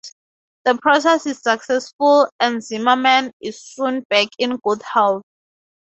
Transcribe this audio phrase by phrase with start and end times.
[0.65, 5.21] The process is successful, and Zimmerman is soon back in good health.